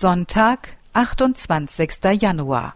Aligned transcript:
Sonntag, 0.00 0.76
28. 0.92 2.22
Januar. 2.22 2.74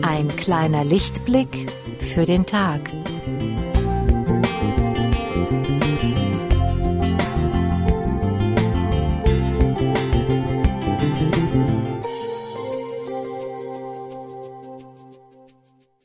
Ein 0.00 0.34
kleiner 0.38 0.82
Lichtblick 0.84 1.70
für 1.98 2.24
den 2.24 2.46
Tag. 2.46 2.80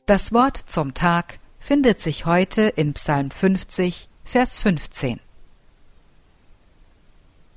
Das 0.06 0.34
Wort 0.34 0.58
zum 0.58 0.92
Tag 0.92 1.38
findet 1.58 1.98
sich 1.98 2.26
heute 2.26 2.60
in 2.60 2.92
Psalm 2.92 3.30
50, 3.30 4.10
Vers 4.22 4.58
15. 4.58 5.18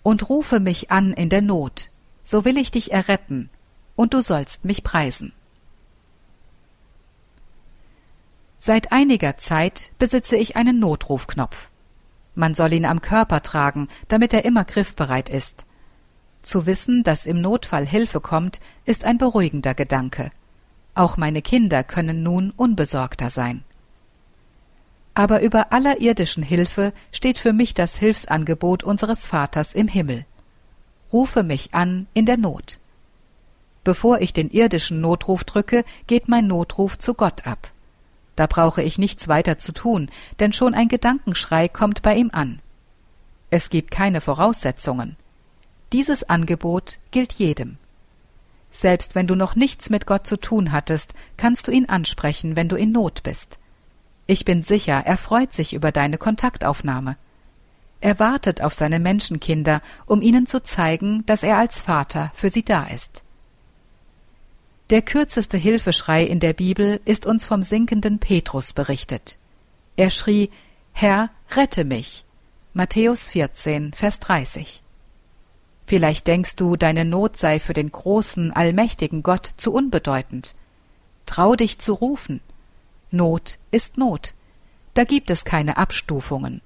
Und 0.01 0.29
rufe 0.29 0.61
mich 0.61 0.89
an 0.89 1.11
in 1.11 1.27
der 1.27 1.41
Not, 1.41 1.89
so 2.23 2.45
will 2.45 2.57
ich 2.57 2.71
dich 2.71 2.93
erretten, 2.93 3.49
und 3.97 4.13
du 4.13 4.21
sollst 4.21 4.63
mich 4.63 4.85
preisen. 4.85 5.33
Seit 8.57 8.93
einiger 8.93 9.35
Zeit 9.35 9.91
besitze 9.99 10.37
ich 10.37 10.55
einen 10.55 10.79
Notrufknopf. 10.79 11.69
Man 12.33 12.55
soll 12.55 12.71
ihn 12.71 12.85
am 12.85 13.01
Körper 13.01 13.43
tragen, 13.43 13.89
damit 14.07 14.33
er 14.33 14.45
immer 14.45 14.63
griffbereit 14.63 15.27
ist. 15.27 15.65
Zu 16.43 16.65
wissen, 16.65 17.03
dass 17.03 17.25
im 17.25 17.41
Notfall 17.41 17.85
Hilfe 17.85 18.21
kommt, 18.21 18.61
ist 18.85 19.03
ein 19.03 19.17
beruhigender 19.17 19.73
Gedanke. 19.73 20.31
Auch 20.97 21.15
meine 21.15 21.43
Kinder 21.43 21.83
können 21.83 22.23
nun 22.23 22.49
unbesorgter 22.57 23.29
sein. 23.29 23.63
Aber 25.13 25.43
über 25.43 25.71
aller 25.71 26.01
irdischen 26.01 26.41
Hilfe 26.41 26.91
steht 27.11 27.37
für 27.37 27.53
mich 27.53 27.75
das 27.75 27.97
Hilfsangebot 27.97 28.81
unseres 28.81 29.27
Vaters 29.27 29.75
im 29.75 29.87
Himmel. 29.87 30.25
Rufe 31.13 31.43
mich 31.43 31.75
an 31.75 32.07
in 32.15 32.25
der 32.25 32.37
Not. 32.37 32.79
Bevor 33.83 34.21
ich 34.21 34.33
den 34.33 34.49
irdischen 34.49 34.99
Notruf 34.99 35.43
drücke, 35.43 35.85
geht 36.07 36.27
mein 36.29 36.47
Notruf 36.47 36.97
zu 36.97 37.13
Gott 37.13 37.45
ab. 37.45 37.71
Da 38.35 38.47
brauche 38.47 38.81
ich 38.81 38.97
nichts 38.97 39.27
weiter 39.27 39.59
zu 39.59 39.73
tun, 39.73 40.09
denn 40.39 40.51
schon 40.51 40.73
ein 40.73 40.87
Gedankenschrei 40.87 41.67
kommt 41.67 42.01
bei 42.01 42.15
ihm 42.15 42.31
an. 42.33 42.59
Es 43.51 43.69
gibt 43.69 43.91
keine 43.91 44.19
Voraussetzungen. 44.19 45.15
Dieses 45.93 46.27
Angebot 46.27 46.97
gilt 47.11 47.33
jedem. 47.33 47.77
Selbst 48.77 49.15
wenn 49.15 49.25
du 49.25 49.33
noch 49.33 49.55
nichts 49.55 49.89
mit 49.89 50.05
Gott 50.05 50.27
zu 50.27 50.37
tun 50.37 50.71
hattest, 50.71 51.15
kannst 51.35 51.67
du 51.67 51.71
ihn 51.71 51.89
ansprechen, 51.89 52.55
wenn 52.55 52.69
du 52.69 52.75
in 52.75 52.91
Not 52.91 53.23
bist. 53.23 53.57
Ich 54.27 54.45
bin 54.45 54.61
sicher, 54.61 55.01
er 55.03 55.17
freut 55.17 55.51
sich 55.51 55.73
über 55.73 55.91
deine 55.91 56.19
Kontaktaufnahme. 56.19 57.17
Er 58.01 58.19
wartet 58.19 58.61
auf 58.61 58.75
seine 58.75 58.99
Menschenkinder, 58.99 59.81
um 60.05 60.21
ihnen 60.21 60.45
zu 60.45 60.61
zeigen, 60.61 61.25
dass 61.25 61.41
er 61.41 61.57
als 61.57 61.81
Vater 61.81 62.31
für 62.35 62.51
sie 62.51 62.63
da 62.63 62.83
ist. 62.83 63.23
Der 64.91 65.01
kürzeste 65.01 65.57
Hilfeschrei 65.57 66.23
in 66.23 66.39
der 66.39 66.53
Bibel 66.53 67.01
ist 67.03 67.25
uns 67.25 67.45
vom 67.45 67.63
sinkenden 67.63 68.19
Petrus 68.19 68.73
berichtet. 68.73 69.39
Er 69.95 70.11
schrie, 70.11 70.51
Herr, 70.91 71.31
rette 71.55 71.83
mich. 71.83 72.25
Matthäus 72.73 73.31
14, 73.31 73.93
Vers 73.95 74.19
30. 74.19 74.83
Vielleicht 75.87 76.27
denkst 76.27 76.57
du, 76.57 76.75
deine 76.75 77.05
Not 77.05 77.37
sei 77.37 77.61
für 77.61 77.73
den 77.73 77.89
großen, 77.89 78.51
allmächtigen 78.51 79.23
Gott 79.23 79.49
zu 79.55 79.73
unbedeutend. 79.73 80.53
Trau 81.25 81.55
dich 81.55 81.79
zu 81.79 81.93
rufen. 81.93 82.41
Not 83.09 83.57
ist 83.71 83.97
Not. 83.97 84.33
Da 84.95 85.05
gibt 85.05 85.29
es 85.29 85.45
keine 85.45 85.77
Abstufungen. 85.77 86.61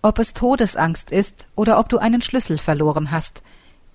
Ob 0.00 0.20
es 0.20 0.32
Todesangst 0.32 1.10
ist 1.10 1.48
oder 1.56 1.80
ob 1.80 1.88
du 1.88 1.98
einen 1.98 2.22
Schlüssel 2.22 2.58
verloren 2.58 3.10
hast, 3.10 3.42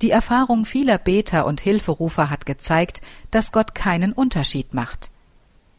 die 0.02 0.12
Erfahrung 0.12 0.66
vieler 0.66 0.98
Beter 0.98 1.46
und 1.46 1.62
Hilferufer 1.62 2.30
hat 2.30 2.46
gezeigt, 2.46 3.02
dass 3.32 3.54
Gott 3.54 3.74
keinen 3.74 4.12
Unterschied 4.12 4.74
macht. 4.74 5.12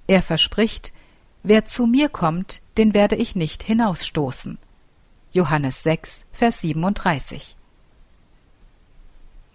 Er 0.06 0.22
verspricht, 0.22 0.95
wer 1.43 1.66
zu 1.66 1.87
mir 1.87 2.09
kommt, 2.09 2.62
den 2.78 2.95
werde 2.95 3.16
ich 3.16 3.37
nicht 3.37 3.62
hinausstoßen. 3.62 4.56
Johannes 5.33 5.83
6, 5.83 6.25
Vers 6.33 6.62
37. 6.62 7.56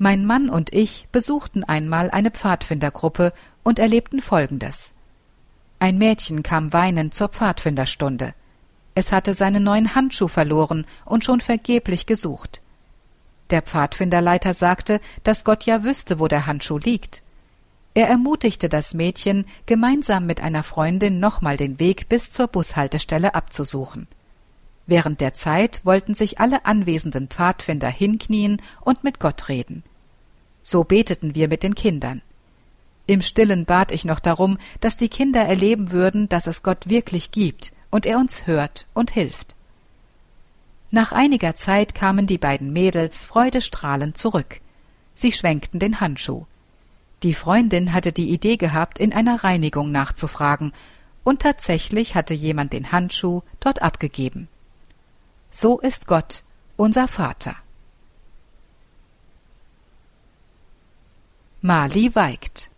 Mein 0.03 0.25
Mann 0.25 0.49
und 0.49 0.73
ich 0.73 1.07
besuchten 1.11 1.63
einmal 1.63 2.09
eine 2.09 2.31
Pfadfindergruppe 2.31 3.33
und 3.61 3.77
erlebten 3.77 4.19
Folgendes. 4.19 4.93
Ein 5.77 5.99
Mädchen 5.99 6.41
kam 6.41 6.73
weinend 6.73 7.13
zur 7.13 7.27
Pfadfinderstunde. 7.27 8.33
Es 8.95 9.11
hatte 9.11 9.35
seinen 9.35 9.61
neuen 9.61 9.93
Handschuh 9.93 10.27
verloren 10.27 10.87
und 11.05 11.23
schon 11.23 11.39
vergeblich 11.39 12.07
gesucht. 12.07 12.61
Der 13.51 13.61
Pfadfinderleiter 13.61 14.55
sagte, 14.55 15.01
dass 15.23 15.43
Gott 15.43 15.67
ja 15.67 15.83
wüsste, 15.83 16.17
wo 16.17 16.27
der 16.27 16.47
Handschuh 16.47 16.79
liegt. 16.79 17.21
Er 17.93 18.07
ermutigte 18.07 18.69
das 18.69 18.95
Mädchen, 18.95 19.45
gemeinsam 19.67 20.25
mit 20.25 20.41
einer 20.41 20.63
Freundin 20.63 21.19
nochmal 21.19 21.57
den 21.57 21.79
Weg 21.79 22.09
bis 22.09 22.31
zur 22.31 22.47
Bushaltestelle 22.47 23.35
abzusuchen. 23.35 24.07
Während 24.87 25.21
der 25.21 25.35
Zeit 25.35 25.81
wollten 25.83 26.15
sich 26.15 26.39
alle 26.39 26.65
anwesenden 26.65 27.27
Pfadfinder 27.27 27.87
hinknien 27.87 28.63
und 28.81 29.03
mit 29.03 29.19
Gott 29.19 29.47
reden. 29.47 29.83
So 30.63 30.83
beteten 30.83 31.35
wir 31.35 31.47
mit 31.47 31.63
den 31.63 31.75
Kindern. 31.75 32.21
Im 33.07 33.21
stillen 33.21 33.65
bat 33.65 33.91
ich 33.91 34.05
noch 34.05 34.19
darum, 34.19 34.57
dass 34.79 34.97
die 34.97 35.09
Kinder 35.09 35.41
erleben 35.41 35.91
würden, 35.91 36.29
dass 36.29 36.47
es 36.47 36.63
Gott 36.63 36.87
wirklich 36.87 37.31
gibt 37.31 37.73
und 37.89 38.05
er 38.05 38.17
uns 38.17 38.47
hört 38.47 38.85
und 38.93 39.11
hilft. 39.11 39.55
Nach 40.91 41.11
einiger 41.11 41.55
Zeit 41.55 41.95
kamen 41.95 42.27
die 42.27 42.37
beiden 42.37 42.73
Mädels 42.73 43.25
freudestrahlend 43.25 44.17
zurück. 44.17 44.59
Sie 45.13 45.31
schwenkten 45.31 45.79
den 45.79 45.99
Handschuh. 45.99 46.45
Die 47.23 47.33
Freundin 47.33 47.93
hatte 47.93 48.11
die 48.11 48.29
Idee 48.29 48.57
gehabt, 48.57 48.99
in 48.99 49.13
einer 49.13 49.43
Reinigung 49.43 49.91
nachzufragen, 49.91 50.73
und 51.23 51.41
tatsächlich 51.41 52.15
hatte 52.15 52.33
jemand 52.33 52.73
den 52.73 52.91
Handschuh 52.91 53.41
dort 53.59 53.81
abgegeben. 53.81 54.47
So 55.51 55.79
ist 55.79 56.07
Gott, 56.07 56.43
unser 56.77 57.07
Vater. 57.07 57.55
Mali 61.63 62.09
Weigt 62.15 62.70